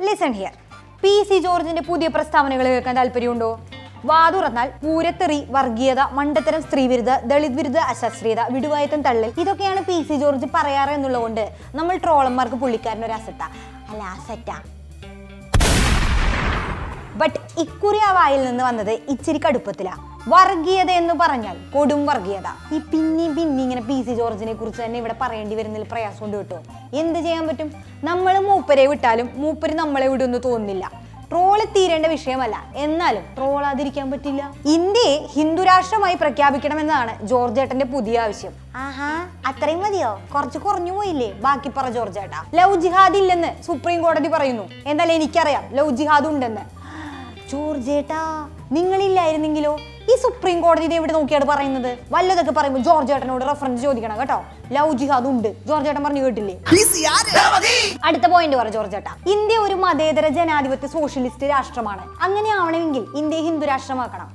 [0.00, 0.54] Listen here
[1.02, 3.50] P C ജോർജിന്റെ പുതിയ പ്രസ്താവനകൾ കേൾക്കാൻ താല്പര്യമുണ്ടോ?
[4.04, 10.92] വാതുറന്നാൽ പൂരത്തെറി വർഗീയത മണ്ടത്തരം സ്ത്രീവിരുദ്ധ ദളിത് വിരുദ്ധ അശാസ്ത്രീയത വിടുവായത്തം തള്ളൽ ഇതൊക്കെയാണ് പി സി ജോർജ് പറയാറ്
[10.96, 13.42] എന്നുള്ളതുകൊണ്ട് നമ്മൾ ട്രോളന്മാർക്ക് പുള്ളിക്കാരൻ ഒരു അസറ്റ
[13.90, 14.50] അല്ല അസറ്റ
[17.20, 19.94] ബട്ട് ഇക്കുറി ആ വായിൽ നിന്ന് വന്നത് ഇച്ചിരി കടുപ്പത്തിലാ.
[20.28, 22.74] വർഗീയത എന്ന് പറഞ്ഞാൽ കൊടും വർഗീയത.
[22.74, 26.58] ഈ പിന്നെയും പിന്നെ ഇങ്ങനെ പി സി ജോർജിനെ കുറിച്ച് തന്നെ ഇവിടെ പറയേണ്ടി വരുന്നതിൽ പ്രയാസമുണ്ട് കേട്ടോ.
[26.94, 27.72] എന്ത് ചെയ്യാൻ പറ്റും?
[28.04, 31.06] നമ്മൾ മൂപ്പരെ വിട്ടാലും മൂപ്പര് നമ്മളെ വിടുമെന്ന് തോന്നുന്നില്ല.
[31.30, 32.64] ട്രോൾ തീരേണ്ട വിഷയമല്ല.
[32.74, 34.52] എന്നാലും ട്രോളാതിരിക്കാൻ പറ്റില്ല.
[34.66, 38.52] ഇന്ത്യയെ ഹിന്ദു രാഷ്ട്രമായി പ്രഖ്യാപിക്കണമെന്നാണ് ജോർജ് ഏട്ടന്റെ പുതിയ ആവശ്യം.
[38.76, 40.20] ആഹാ അത്രയും മതിയോ?
[40.34, 41.32] കുറച്ച് കുറഞ്ഞു പോയില്ലേ?
[41.32, 42.44] ബാക്കി പറ ജോർജ് ഏട്ടാ.
[42.54, 44.68] ലവ് ജിഹാദ് ഇല്ലെന്ന് സുപ്രീം കോടതി പറയുന്നു.
[44.86, 46.60] എന്നാൽ എനിക്കറിയാം ലവ് ജിഹാദ് ഉണ്ടെന്ന്.
[47.52, 49.78] ജോർജ് ഏട്ടാ നിങ്ങളില്ലായിരുന്നെങ്കിലോ?
[50.10, 51.98] ഈ സുപ്രീം കോടതി എവിടെ നോക്കിയാണ് പറയുന്നത്?
[52.12, 54.44] വല്ലതൊക്കെ പറയുമ്പോൾ ജോർജ് ഏട്ടനോട് റെഫറൻസ് ചോദിക്കണം കേട്ടോ.
[54.72, 55.48] ലവ് ജിഹാദ് ഉണ്ട്.
[55.66, 56.54] ജോർജ് ഏട്ടൻ പറഞ്ഞു കേട്ടില്ലേ?
[58.04, 59.12] അടുത്ത പോയിന്റ് പറ ജോർജ് ഏട്ടാ.
[59.34, 62.04] ഇന്ത്യ ഒരു മതേതര ജനാധിപത്യ സോഷ്യലിസ്റ്റ് രാഷ്ട്രമാണ്.
[62.22, 64.28] അങ്ങനെ ആവണമെങ്കിൽ ഇന്ത്യ ഹിന്ദു രാഷ്ട്രമാക്കണം?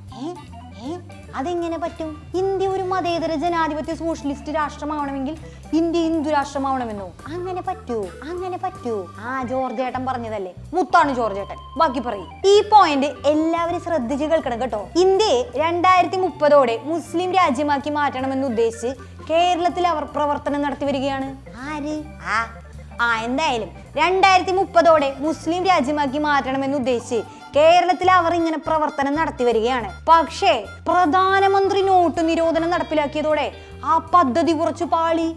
[1.36, 2.22] അതെങ്ങനെ പറ്റും?
[2.34, 5.36] ഇന്ത്യ ഒരു മതേതര ജനാധിപത്യ സോഷ്യലിസ്റ്റ് രാഷ്ട്രമാവണമെങ്കിൽ
[5.72, 7.12] ഇന്ത്യ ഹിന്ദു രാഷ്ട്രമാവണമെന്നോ?
[7.26, 9.06] അങ്ങനെ പറ്റൂ അങ്ങനെ പറ്റൂ.
[9.20, 10.54] ആ ജോർജ് ഏട്ടൻ പറഞ്ഞതല്ലേ?
[10.74, 12.28] മുത്താണ് ജോർജ് ഏട്ടൻ ബാക്കി പറയും.
[12.46, 14.88] ഈ പോയിന്റ് എല്ലാവരും ശ്രദ്ധിച്ച് കേൾക്കണം കേട്ടോ.
[14.96, 18.86] ഇന്ത്യയെ രണ്ടായിരത്തി മുപ്പതോടെ മുസ്ലിം രാജ്യമാക്കി മാറ്റണമെന്ന് ഉദ്ദേശിച്ച്
[19.30, 21.36] കേരളത്തിൽ അവർ പ്രവർത്തനം നടത്തി വരികയാണ്.
[21.70, 22.02] ആര്?
[22.28, 22.46] ആ.
[23.00, 29.92] ആ എന്തായാലും രണ്ടായിരത്തി മുപ്പതോടെ മുസ്ലിം രാജ്യമാക്കി മാറ്റണമെന്ന് ഉദ്ദേശിച്ച് കേരളത്തിൽ അവർ ഇങ്ങനെ പ്രവർത്തനം നടത്തി വരികയാണ്.
[30.08, 33.52] പക്ഷേ പ്രധാനമന്ത്രി നോട്ട് നിരോധനം നടപ്പിലാക്കിയതോടെ
[33.84, 35.34] ആ പദ്ധതി കുറച്ചു പാളി.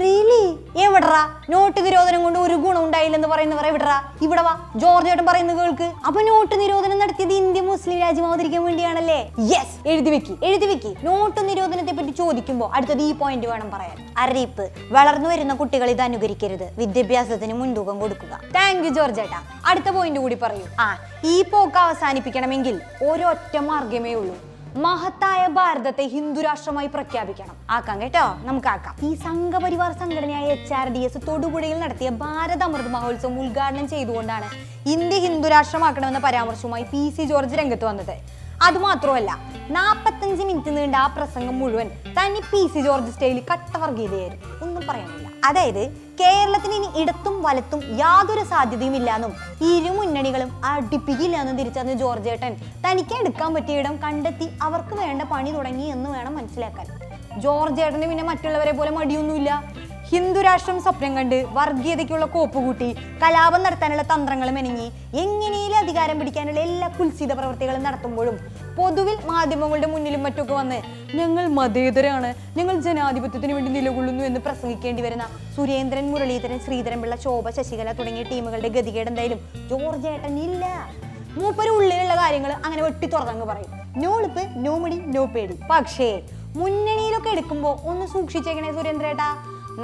[0.00, 0.44] റിയലി
[0.82, 1.30] എവിടറാ?
[1.50, 4.02] നോട്ട് നിരോധനം കൊണ്ട് ഒരു ഗുണം ഉണ്ടായില്ലെന്ന് പറയുന്നവർ എവിടറാ?
[4.22, 4.60] ഇവിടെ വാ.
[4.76, 5.92] ജോർജ് ഏട്ടൻ പറയുന്ന കേൾക്ക്.
[6.06, 7.00] അപ്പൊ നോട്ട് നിരോധനം
[7.82, 9.32] മുസ്ലിം രാജ്യമാവതിരിക്കാൻ വേണ്ടിയാണല്ലേ?
[9.38, 10.94] യെസ് എഴുതി വെക്കി എഴുതി വെക്കി.
[11.02, 13.96] നോട്ട് നിരോധനത്തെ പറ്റി ചോദിക്കുമ്പോൾ അടുത്തത് ഈ പോയിന്റ് വേണം പറയാൻ.
[14.18, 14.70] അറിയിപ്പ്.
[14.90, 16.70] വളർന്നു വരുന്ന കുട്ടികൾ ഇത് അനുകരിക്കരുത്.
[16.78, 18.40] വിദ്യാഭ്യാസത്തിന് മുൻതൂക്കം കൊടുക്കുക.
[18.56, 20.66] താങ്ക് യു ജോർജ് ഏട്ടാ അടുത്ത പോയിന്റ് കൂടി പറയൂ.
[20.80, 24.51] ആ ഈ പോക്ക് അവസാനിപ്പിക്കണമെങ്കിൽ ഒരൊറ്റ മാർഗമേ ഉള്ളൂ.
[24.76, 27.56] മഹത്തായ ഭാരതത്തെ ഹിന്ദുരാഷ്ട്രമായി പ്രഖ്യാപിക്കണം.
[27.70, 28.22] ആക്കാം കേട്ടോ.
[28.44, 28.94] നമുക്ക് ആക്കാം.
[29.08, 34.48] ഈ സംഘപരിവാർ സംഘടനയായ എച്ച് ആർ ഡി എസ് തൊടുപുഴയിൽ നടത്തിയ ഭാരത അമൃത് മഹോത്സവം ഉദ്ഘാടനം ചെയ്തുകൊണ്ടാണ്
[34.94, 38.16] ഇന്ത്യ ഹിന്ദു രാഷ്ട്രമാക്കണമെന്ന പരാമർശവുമായി പി സി ജോർജ് രംഗത്ത് വന്നത്.
[38.66, 39.30] അതുമാത്രമല്ല
[39.76, 45.26] നാൽപ്പത്തഞ്ച് മിനിറ്റ് നീണ്ട ആ പ്രസംഗം മുഴുവൻ തനി പി സി ജോർജ് സ്റ്റൈലിൽ കട്ടവർഗീതയായിരുന്നു ഒന്നും പറയാനില്ല.
[45.48, 45.82] അതായത്
[46.20, 49.32] കേരളത്തിന് ഇനി ഇടത്തും വലത്തും യാതൊരു സാധ്യതയും ഇല്ലാന്നും
[49.70, 52.52] ഇരു മുന്നണികളും അടുപ്പിക്കില്ല എന്ന് തിരിച്ചറിഞ്ഞ ജോർജ് ഏട്ടൻ
[52.84, 56.86] തനിക്ക് എടുക്കാൻ പറ്റിയ ഇടം കണ്ടെത്തി അവർക്ക് വേണ്ട പണി തുടങ്ങി എന്ന് വേണം മനസ്സിലാക്കാൻ.
[57.44, 59.50] ജോർജ് ഏട്ടന് പിന്നെ മറ്റുള്ളവരെ പോലെ മടിയൊന്നുമില്ല.
[60.12, 62.88] ഹിന്ദു രാഷ്ട്രം സ്വപ്നം കണ്ട് വർഗീയതയ്ക്കുള്ള കോപ്പ് കൂട്ടി
[63.20, 64.88] കലാപം നടത്താനുള്ള തന്ത്രങ്ങൾ മെനങ്ങി
[65.22, 68.36] എങ്ങനെയും അധികാരം പിടിക്കാനുള്ള എല്ലാ കുൽസിത പ്രവർത്തികളും നടത്തുമ്പോഴും
[68.78, 70.78] പൊതുവിൽ മാധ്യമങ്ങളുടെ മുന്നിലും മറ്റൊക്കെ വന്ന്
[71.18, 78.24] ഞങ്ങൾ മതേതരാണ് ഞങ്ങൾ ജനാധിപത്യത്തിന് വേണ്ടി നിലകൊള്ളുന്നു എന്ന് പ്രസംഗിക്കേണ്ടി വരുന്ന സുരേന്ദ്രൻ മുരളീധരൻ ശ്രീധരൻപിള്ള ശോഭ ശശികല തുടങ്ങിയ
[78.32, 79.40] ടീമുകളുടെ ഗതികേട് എന്തായാലും
[79.70, 80.64] ജോർജ് ഏട്ടൻ ഇല്ല.
[81.38, 83.72] മൂപ്പര് ഉള്ളിലുള്ള കാര്യങ്ങൾ അങ്ങനെ വെട്ടി തുറന്നങ്ങ് പറയും.
[84.02, 85.56] നോ എളുപ്പ് നോ മടി നോ പേടി.
[85.72, 86.10] പക്ഷേ
[86.60, 89.30] മുന്നണിയിലൊക്കെ എടുക്കുമ്പോൾ ഒന്ന് സൂക്ഷിച്ചേക്കണേ സുരേന്ദ്രേട്ടാ.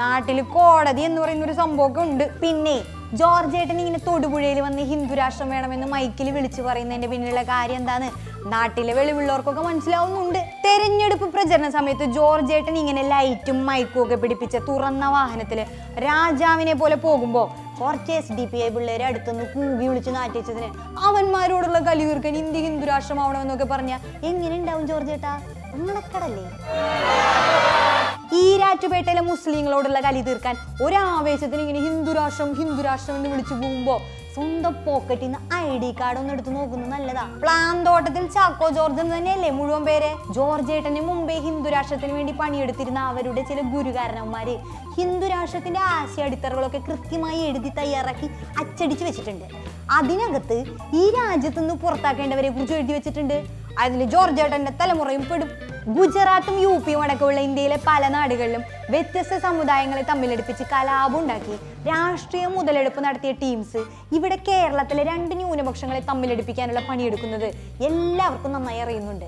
[0.00, 2.24] നാട്ടിൽ കോടതി എന്ന് പറയുന്ന ഒരു സംഭവമൊക്കെ ഉണ്ട്.
[2.42, 2.76] പിന്നെ
[3.20, 8.08] ജോർജ് ഏട്ടൻ ഇങ്ങനെ തൊടുപുഴയിൽ വന്ന് ഹിന്ദു രാഷ്ട്രം വേണമെന്ന് മൈക്കിൽ വിളിച്ചു പറയുന്നതിന്റെ പിന്നിലുള്ള കാര്യം എന്താണ്?
[8.52, 10.38] നാട്ടിലെ വെളിവുള്ളവർക്കൊക്കെ മനസ്സിലാവുന്നുണ്ട്.
[10.64, 15.66] തെരഞ്ഞെടുപ്പ് പ്രചരണ സമയത്ത് ജോർജ് ഏട്ടൻ ഇങ്ങനെ ലൈറ്റും മൈക്കും ഒക്കെ പിടിപ്പിച്ച തുറന്ന വാഹനത്തിൽ
[16.06, 17.46] രാജാവിനെ പോലെ പോകുമ്പോൾ
[17.80, 20.68] കുറച്ച് എസ് ഡി പി ഐ പിള്ളേരെ അടുത്തുനിന്ന് കൂകി വിളിച്ച് നാറ്റിച്ചതിന്
[21.08, 25.40] അവന്മാരോടുള്ള കലി തീർക്കാൻ ഇന്ത്യ ഹിന്ദു രാഷ്ട്രമാവണമെന്നൊക്കെ പറഞ്ഞാൽ എങ്ങനെ ഉണ്ടാവും ജോർജ് ഏട്ടാ
[25.74, 26.46] ഉണക്കടല്ലേ
[28.32, 34.00] ഈരാറ്റുപേട്ടയിലെ മുസ്ലിങ്ങളോടുള്ള കലി തീർക്കാൻ ഒരാവേശത്തിന് ഇങ്ങനെ ഹിന്ദുരാഷ്ട്രം ഹിന്ദുരാഷ്ട്രം ഹിന്ദു രാഷ്ട്രം എന്ന് വിളിച്ചു പോകുമ്പോ
[34.34, 37.22] സ്വന്തം പോക്കറ്റിൽ നിന്ന് ഐ ഡി കാർഡ് ഒന്ന് എടുത്ത് നോക്കുന്നത് നല്ലതാ.
[37.42, 40.32] പ്ലാൻ തോട്ടത്തിൽ ചാക്കോ ജോർജ് എന്ന് തന്നെയല്ലേ മുഴുവൻ പേര്?
[40.32, 44.56] ജോർജ് ഏട്ടന് മുമ്പേ ഹിന്ദുരാഷ്ട്രത്തിന് വേണ്ടി പണിയെടുത്തിരുന്ന അവരുടെ ചില ഗുരുകാരന്മാര്
[44.96, 48.26] ഹിന്ദുരാഷ്ട്രത്തിന്റെ ആശയ അടിത്തറകളൊക്കെ കൃത്യമായി എഴുതി തയ്യാറാക്കി
[48.58, 49.44] അച്ചടിച്ചു വെച്ചിട്ടുണ്ട്.
[49.90, 53.44] അതിനകത്ത് ഈ രാജ്യത്ത് നിന്ന് പുറത്താക്കേണ്ടവരെ കുറിച്ച് എഴുതി വെച്ചിട്ടുണ്ട്.
[53.78, 55.67] അതിൽ ജോർജ് ഏട്ടന്റെ തലമുറയും പെടും.
[55.86, 61.56] ഗുജറാത്തും യു പിയും അടക്കമുള്ള ഇന്ത്യയിലെ പല നാടുകളിലും വ്യത്യസ്ത സമുദായങ്ങളെ തമ്മിലടുപ്പിച്ച് കലാപം ഉണ്ടാക്കി.
[61.88, 67.48] രാഷ്ട്രീയ മുതലെടുപ്പ് നടത്തിയ ടീംസ് ഇവിടെ കേരളത്തിലെ രണ്ട് ന്യൂനപക്ഷങ്ങളെ തമ്മിലടുപ്പിക്കാനുള്ള പണിയെടുക്കുന്നത്
[67.90, 69.24] എല്ലാവർക്കും നന്നായി അറിയുന്നുണ്ട്.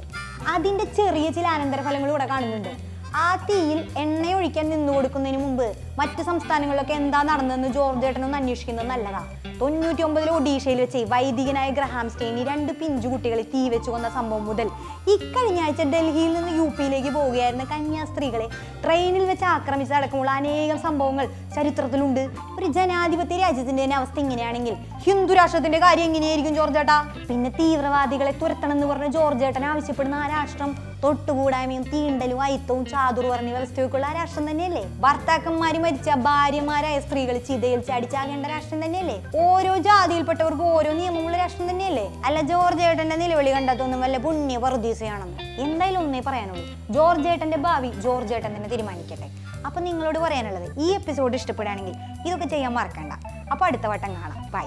[0.49, 2.90] അതിന്റെ ചെറിയ ചില അനന്തരഫലങ്ങളും ഇവിടെ കാണുന്നുണ്ട്.
[3.15, 5.67] ആ തീയിൽ എണ്ണയൊഴിക്കാൻ നിന്നു കൊടുക്കുന്നതിന് മുമ്പ്
[5.99, 9.23] മറ്റ് സംസ്ഥാനങ്ങളിലൊക്കെ എന്താ നടന്നതെന്ന് ജോർജ് ഏട്ടനൊന്ന് അന്വേഷിക്കുന്നത് നല്ലതാ.
[9.61, 14.69] തൊണ്ണൂറ്റി ഒമ്പതിൽ ഒഡീഷയിൽ വെച്ച് വൈദികനായ ഗ്രഹാം സ്റ്റെയിനി രണ്ട് പിഞ്ചു കുട്ടികളെ തീ വെച്ച് കൊന്ന സംഭവം മുതൽ
[15.15, 18.47] ഇക്കഴിഞ്ഞ ആഴ്ച ഡൽഹിയിൽ നിന്ന് യു പിയിലേക്ക് പോവുകയായിരുന്ന കന്യാസ്ത്രീകളെ
[18.85, 22.23] ട്രെയിനിൽ വെച്ച് ആക്രമിച്ചടക്കമുള്ള അനേകം സംഭവങ്ങൾ ചരിത്രത്തിലുണ്ട്.
[22.59, 26.97] ഒരു ജനാധിപത്യ രാജ്യത്തിന്റെ തന്നെ അവസ്ഥ ഇങ്ങനെയാണെങ്കിൽ ഹിന്ദു രാഷ്ട്രത്തിന്റെ കാര്യം എങ്ങനെയായിരിക്കും ജോർജ് ഏട്ടാ
[27.29, 30.70] പിന്നെ തീവ്രവാദികളെ തുരത്തണം എന്ന് പറഞ്ഞ ജോർജ് ഏട്ടൻ ആവശ്യപ്പെടുന്ന ആ രാഷ്ട്രം
[31.05, 34.82] തൊട്ടുകൂടായ്മയും തീണ്ടലും അയിത്തവും ചാതുർ പറഞ്ഞ വ്യവസ്ഥയൊക്കെയുള്ള ആ രാഷ്ട്രം തന്നെയല്ലേ?
[35.05, 39.17] ഭർത്താക്കന്മാര് മരിച്ച ഭാര്യമാരായ സ്ത്രീകൾ ചിതയിൽ ചാടിച്ചാകേണ്ട രാഷ്ട്രം തന്നെയല്ലേ?
[39.47, 42.06] ഓരോ ജാതിയിൽപ്പെട്ടവർക്ക് ഓരോ നിയമമുള്ള രാഷ്ട്രം തന്നെയല്ലേ?
[42.25, 46.67] അല്ല ജോർജ് ഏട്ടന്റെ നിലവിളി കണ്ടതൊന്നും വല്ല പുണ്യ വർദ്ധീസയാണെന്ന് എന്തായാലും ഒന്നേ പറയാനുള്ളൂ.
[46.91, 49.29] ജോർജ് ഏട്ടന്റെ ഭാവി ജോർജ് ഏട്ടൻ തന്നെ തീരുമാനിക്കട്ടെ.
[49.67, 51.94] അപ്പൊ നിങ്ങളോട് പറയാനുള്ളത് ഈ എപ്പിസോഡ് ഇഷ്ടപ്പെടുകയാണെങ്കിൽ
[52.26, 53.12] ഇതൊക്കെ ചെയ്യാൻ മറക്കണ്ട.
[53.52, 54.50] അപ്പൊ അടുത്ത വട്ടം കാണാം.
[54.52, 54.67] ബൈ